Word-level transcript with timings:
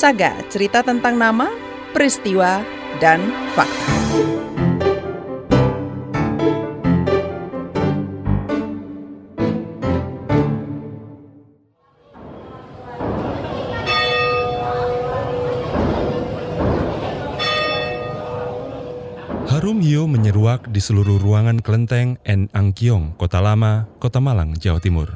Saga, 0.00 0.32
cerita 0.48 0.80
tentang 0.80 1.20
nama, 1.20 1.52
peristiwa, 1.92 2.64
dan 3.04 3.20
fakta. 3.52 3.84
Harum 19.52 19.84
hio 19.84 20.08
menyeruak 20.08 20.72
di 20.72 20.80
seluruh 20.80 21.20
ruangan 21.20 21.60
kelenteng 21.60 22.16
En 22.24 22.48
Angkyong, 22.56 23.20
Kota 23.20 23.44
Lama, 23.44 23.84
Kota 24.00 24.16
Malang, 24.16 24.56
Jawa 24.56 24.80
Timur. 24.80 25.12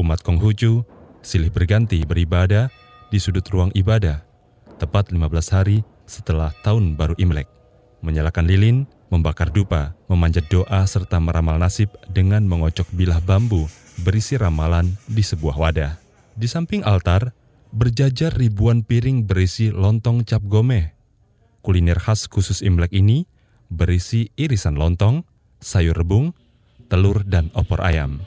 Umat 0.00 0.24
Konghucu 0.24 0.88
silih 1.20 1.52
berganti 1.52 2.00
beribadah 2.08 2.72
di 3.12 3.20
sudut 3.20 3.44
ruang 3.52 3.68
ibadah, 3.76 4.24
tepat 4.80 5.12
15 5.12 5.28
hari 5.52 5.84
setelah 6.08 6.48
tahun 6.64 6.96
baru 6.96 7.12
Imlek. 7.20 7.44
Menyalakan 8.00 8.48
lilin, 8.48 8.88
membakar 9.12 9.52
dupa, 9.52 9.92
memanjat 10.08 10.48
doa 10.48 10.80
serta 10.88 11.20
meramal 11.20 11.60
nasib 11.60 11.92
dengan 12.08 12.40
mengocok 12.48 12.88
bilah 12.96 13.20
bambu 13.20 13.68
berisi 14.00 14.40
ramalan 14.40 14.96
di 15.04 15.20
sebuah 15.20 15.60
wadah. 15.60 15.92
Di 16.32 16.48
samping 16.48 16.80
altar, 16.88 17.36
berjajar 17.76 18.32
ribuan 18.32 18.80
piring 18.80 19.28
berisi 19.28 19.68
lontong 19.68 20.24
cap 20.24 20.40
gomeh. 20.48 20.96
Kuliner 21.60 22.00
khas 22.00 22.24
khusus 22.32 22.64
Imlek 22.64 22.96
ini 22.96 23.28
berisi 23.68 24.32
irisan 24.40 24.80
lontong, 24.80 25.28
sayur 25.60 25.94
rebung, 25.94 26.32
telur, 26.88 27.20
dan 27.28 27.52
opor 27.52 27.84
ayam. 27.84 28.24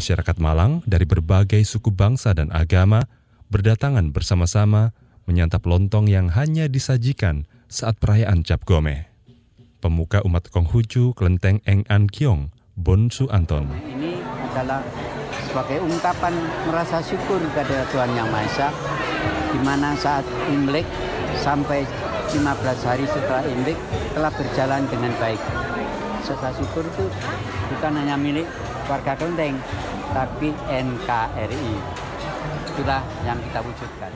Masyarakat 0.00 0.40
Malang 0.40 0.80
dari 0.88 1.04
berbagai 1.04 1.60
suku 1.60 1.92
bangsa 1.92 2.32
dan 2.32 2.48
agama 2.56 3.04
berdatangan 3.52 4.16
bersama-sama 4.16 4.96
menyantap 5.28 5.60
lontong 5.68 6.08
yang 6.08 6.32
hanya 6.32 6.72
disajikan 6.72 7.44
saat 7.68 8.00
perayaan 8.00 8.40
Cap 8.40 8.64
Gome. 8.64 9.12
Pemuka 9.84 10.24
umat 10.24 10.48
Konghucu 10.48 11.12
Kelenteng 11.12 11.60
Eng 11.68 11.84
An 11.92 12.08
Kiong, 12.08 12.48
Bonsu 12.80 13.28
Anton. 13.28 13.68
Ini 13.76 14.24
adalah 14.24 14.80
sebagai 15.44 15.84
ungkapan 15.84 16.32
merasa 16.64 17.04
syukur 17.04 17.36
kepada 17.52 17.84
Tuhan 17.92 18.16
Yang 18.16 18.28
Maha 18.32 18.44
Esa 18.48 18.68
di 19.52 19.60
mana 19.60 19.92
saat 20.00 20.24
Imlek 20.48 20.88
sampai 21.44 21.84
15 22.32 22.88
hari 22.88 23.04
setelah 23.04 23.44
Imlek 23.44 23.76
telah 24.16 24.32
berjalan 24.32 24.80
dengan 24.88 25.12
baik. 25.20 25.40
Rasa 26.24 26.56
syukur 26.56 26.88
itu 26.88 27.04
bukan 27.68 27.92
hanya 28.00 28.16
milik 28.16 28.48
warga 28.90 29.14
Kelenteng, 29.14 29.54
tapi 30.10 30.50
NKRI. 30.66 31.70
Itulah 32.74 33.02
yang 33.22 33.38
kita 33.38 33.60
wujudkan. 33.62 34.12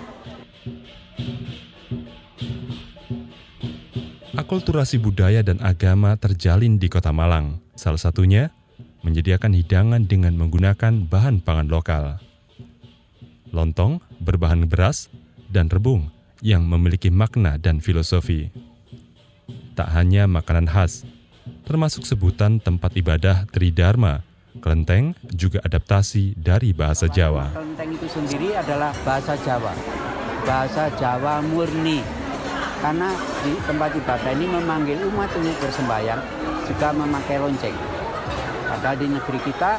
Akulturasi 4.34 4.98
budaya 4.98 5.46
dan 5.46 5.62
agama 5.62 6.18
terjalin 6.18 6.82
di 6.82 6.90
Kota 6.90 7.14
Malang. 7.14 7.62
Salah 7.78 8.02
satunya 8.02 8.50
menyediakan 9.06 9.54
hidangan 9.54 10.02
dengan 10.10 10.34
menggunakan 10.34 11.06
bahan 11.06 11.38
pangan 11.46 11.68
lokal. 11.70 12.04
Lontong 13.54 14.02
berbahan 14.18 14.66
beras 14.66 15.06
dan 15.46 15.70
rebung 15.70 16.10
yang 16.42 16.66
memiliki 16.66 17.14
makna 17.14 17.54
dan 17.62 17.78
filosofi. 17.78 18.50
Tak 19.78 19.94
hanya 19.94 20.26
makanan 20.26 20.66
khas, 20.66 21.06
termasuk 21.62 22.02
sebutan 22.02 22.58
tempat 22.58 22.90
ibadah 22.98 23.46
Tridharma, 23.54 24.26
kelenteng 24.64 25.12
juga 25.28 25.60
adaptasi 25.60 26.40
dari 26.40 26.72
bahasa 26.72 27.04
Jawa. 27.04 27.52
Kelenteng 27.52 28.00
itu 28.00 28.08
sendiri 28.08 28.56
adalah 28.56 28.96
bahasa 29.04 29.36
Jawa. 29.44 29.76
Bahasa 30.48 30.88
Jawa 30.96 31.44
murni. 31.44 32.00
Karena 32.80 33.12
di 33.44 33.52
tempat 33.68 33.92
ibadah 33.92 34.32
ini 34.32 34.48
memanggil 34.48 35.04
umat 35.12 35.28
untuk 35.36 35.52
bersembahyang 35.60 36.20
juga 36.64 36.88
memakai 36.96 37.36
lonceng. 37.44 37.76
Padahal 38.72 38.96
di 38.96 39.06
negeri 39.12 39.40
kita, 39.44 39.76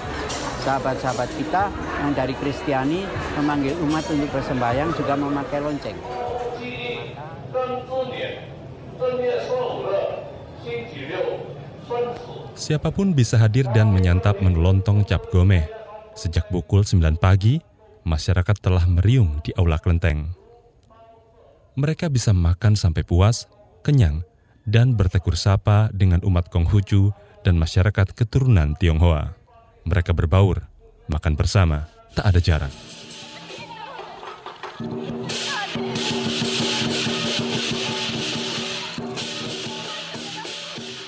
sahabat-sahabat 0.61 1.29
kita 1.33 1.73
yang 2.05 2.13
dari 2.13 2.37
Kristiani 2.37 3.09
memanggil 3.41 3.73
umat 3.89 4.05
untuk 4.13 4.29
bersembahyang 4.29 4.93
juga 4.93 5.17
memakai 5.17 5.65
lonceng. 5.65 5.97
Siapa 12.55 12.89
pun 12.89 13.11
bisa 13.11 13.35
hadir 13.35 13.67
dan 13.75 13.91
menyantap 13.91 14.39
menu 14.39 14.63
lontong 14.63 15.03
cap 15.03 15.27
gomeh. 15.29 15.67
Sejak 16.15 16.47
pukul 16.47 16.87
9 16.87 17.19
pagi, 17.19 17.59
masyarakat 18.07 18.57
telah 18.63 18.87
meriung 18.87 19.43
di 19.43 19.51
aula 19.59 19.75
kelenteng. 19.77 20.31
Mereka 21.75 22.07
bisa 22.07 22.31
makan 22.31 22.79
sampai 22.79 23.03
puas, 23.03 23.51
kenyang, 23.83 24.23
dan 24.63 24.95
bertekur 24.95 25.35
sapa 25.35 25.91
dengan 25.91 26.23
umat 26.23 26.47
Konghucu 26.47 27.11
dan 27.43 27.59
masyarakat 27.59 28.15
keturunan 28.15 28.73
Tionghoa. 28.79 29.35
Mereka 29.83 30.15
berbaur, 30.15 30.65
makan 31.11 31.35
bersama, 31.35 31.91
tak 32.15 32.31
ada 32.31 32.39
jarak. 32.39 32.73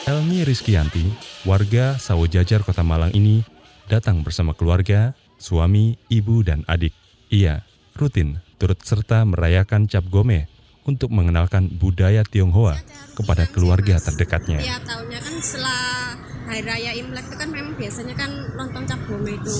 Elmi 0.07 0.47
Rizkianti, 0.47 1.03
warga 1.43 1.99
Sawojajar 1.99 2.63
Kota 2.63 2.79
Malang 2.79 3.11
ini, 3.11 3.43
datang 3.91 4.23
bersama 4.23 4.55
keluarga, 4.55 5.11
suami, 5.35 5.99
ibu, 6.07 6.47
dan 6.47 6.63
adik. 6.63 6.95
Ia 7.27 7.59
rutin 7.91 8.39
turut 8.55 8.79
serta 8.87 9.27
merayakan 9.27 9.83
cap 9.91 10.07
gome 10.07 10.47
untuk 10.87 11.11
mengenalkan 11.11 11.67
budaya 11.67 12.23
Tionghoa 12.23 12.79
kepada 13.19 13.51
keluarga 13.51 13.99
terdekatnya. 13.99 14.63
Ya 14.63 14.79
tahunnya 14.79 15.19
kan 15.19 15.35
setelah 15.43 16.15
Hari 16.47 16.63
Raya 16.63 16.91
Imlek 16.95 17.27
itu 17.27 17.35
kan 17.35 17.49
memang 17.51 17.75
biasanya 17.75 18.15
kan 18.15 18.31
lontong 18.55 18.87
cap 18.87 19.03
gome 19.11 19.35
itu. 19.35 19.57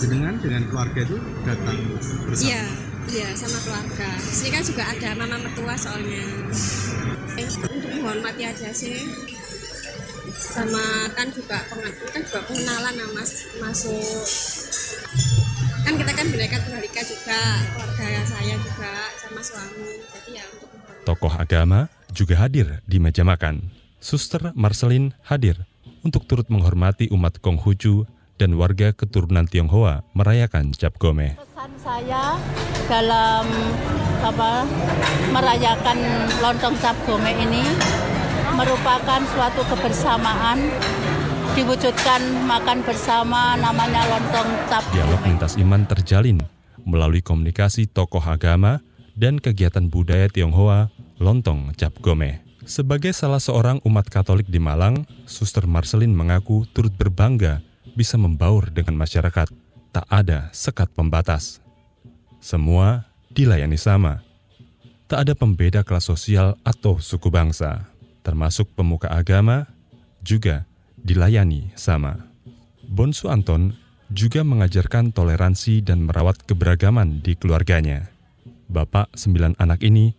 Jenengan 0.00 0.40
dengan 0.40 0.64
keluarga 0.72 1.00
itu 1.04 1.20
datang 1.44 1.76
bersama. 2.24 2.48
Iya, 2.48 2.64
iya 3.12 3.28
sama 3.36 3.58
keluarga. 3.60 4.08
Sini 4.16 4.48
kan 4.48 4.64
juga 4.64 4.82
ada 4.88 5.08
mama 5.12 5.36
mertua 5.36 5.76
soalnya. 5.76 6.24
Eh, 7.36 7.44
untuk 7.44 7.92
menghormati 8.00 8.48
aja 8.48 8.72
sih. 8.72 9.36
Sama 10.58 11.06
kan 11.14 11.30
juga 11.30 11.62
pengen, 11.70 11.92
kan 12.10 12.22
juga 12.26 12.40
pengenalan 12.50 12.94
nah, 12.98 13.08
mas 13.14 13.30
masuk 13.62 14.26
kan 15.86 15.94
kita 15.94 16.12
kan 16.18 16.26
bineka 16.34 16.56
tunggal 16.66 16.82
ika 16.82 17.02
juga 17.06 17.40
keluarga 17.78 18.20
saya 18.26 18.54
juga 18.58 18.92
sama 19.22 19.40
suami 19.40 20.02
jadi 20.02 20.30
ya 20.42 20.44
untuk 20.50 20.68
Tokoh 21.06 21.34
agama 21.38 21.86
juga 22.10 22.34
hadir 22.42 22.82
di 22.84 22.98
meja 22.98 23.22
makan. 23.22 23.70
Suster 24.02 24.52
Marcelin 24.58 25.14
hadir 25.24 25.62
untuk 26.02 26.26
turut 26.26 26.50
menghormati 26.50 27.08
umat 27.14 27.38
Konghucu 27.38 28.04
dan 28.36 28.58
warga 28.58 28.90
keturunan 28.92 29.46
Tionghoa 29.46 30.04
merayakan 30.12 30.74
Cap 30.74 30.98
Gome. 31.00 31.38
Pesan 31.38 31.72
saya 31.80 32.36
dalam 32.90 33.46
apa 34.20 34.66
merayakan 35.30 35.98
lontong 36.42 36.74
cap 36.82 36.98
gome 37.06 37.30
ini 37.30 37.62
merupakan 38.58 39.22
suatu 39.22 39.62
kebersamaan 39.70 40.58
diwujudkan 41.54 42.42
makan 42.42 42.82
bersama 42.82 43.54
namanya 43.54 44.02
lontong 44.10 44.50
cap 44.66 44.82
Dialog 44.90 45.22
lintas 45.22 45.54
iman 45.62 45.86
terjalin 45.86 46.42
melalui 46.82 47.22
komunikasi 47.22 47.86
tokoh 47.86 48.18
agama 48.18 48.82
dan 49.14 49.38
kegiatan 49.38 49.86
budaya 49.86 50.26
Tionghoa 50.26 50.90
Lontong 51.22 51.70
Cap 51.78 51.94
Gome. 52.02 52.42
Sebagai 52.66 53.14
salah 53.14 53.38
seorang 53.38 53.78
umat 53.86 54.10
Katolik 54.10 54.50
di 54.50 54.58
Malang, 54.58 55.06
Suster 55.26 55.66
Marcelin 55.66 56.10
mengaku 56.10 56.66
turut 56.70 56.94
berbangga 56.94 57.62
bisa 57.94 58.18
membaur 58.18 58.70
dengan 58.74 58.98
masyarakat. 58.98 59.50
Tak 59.94 60.06
ada 60.10 60.50
sekat 60.50 60.90
pembatas. 60.94 61.62
Semua 62.42 63.06
dilayani 63.30 63.78
sama. 63.78 64.22
Tak 65.10 65.26
ada 65.26 65.34
pembeda 65.34 65.82
kelas 65.82 66.06
sosial 66.06 66.54
atau 66.62 67.00
suku 67.00 67.32
bangsa, 67.32 67.88
termasuk 68.22 68.70
pemuka 68.74 69.08
agama, 69.10 69.68
juga 70.22 70.66
dilayani 70.98 71.72
sama. 71.78 72.28
Bonsu 72.88 73.28
Anton 73.28 73.76
juga 74.08 74.40
mengajarkan 74.40 75.12
toleransi 75.12 75.84
dan 75.84 76.08
merawat 76.08 76.40
keberagaman 76.48 77.20
di 77.20 77.36
keluarganya. 77.36 78.08
Bapak 78.68 79.12
sembilan 79.16 79.56
anak 79.60 79.84
ini 79.84 80.12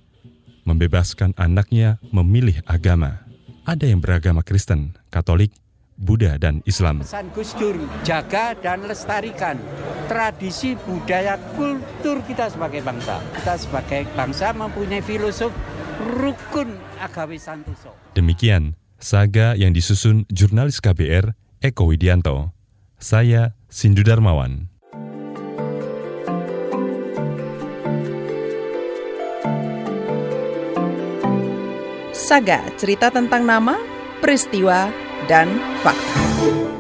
membebaskan 0.66 1.34
anaknya 1.38 1.98
memilih 2.14 2.62
agama. 2.70 3.26
Ada 3.66 3.90
yang 3.90 4.02
beragama 4.02 4.42
Kristen, 4.42 4.98
Katolik, 5.14 5.54
Buddha, 6.00 6.40
dan 6.40 6.64
Islam. 6.64 7.04
Pesan 7.04 7.30
jaga 8.08 8.56
dan 8.58 8.88
lestarikan 8.88 9.60
tradisi 10.08 10.74
budaya 10.88 11.38
kultur 11.54 12.24
kita 12.26 12.50
sebagai 12.50 12.82
bangsa. 12.82 13.20
Kita 13.36 13.54
sebagai 13.60 14.08
bangsa 14.16 14.56
mempunyai 14.56 15.04
filosof 15.04 15.52
rukun 16.00 16.80
agawi 17.04 17.36
santoso. 17.36 17.92
Demikian 18.16 18.80
Saga 19.00 19.56
yang 19.56 19.72
disusun 19.72 20.28
jurnalis 20.28 20.84
KBR 20.84 21.32
Eko 21.64 21.88
Widianto. 21.88 22.52
Saya 23.00 23.56
Sindu 23.72 24.04
Darmawan. 24.04 24.68
Saga, 32.12 32.62
cerita 32.78 33.10
tentang 33.10 33.48
nama, 33.48 33.80
peristiwa, 34.22 34.92
dan 35.26 35.50
fakta. 35.82 36.79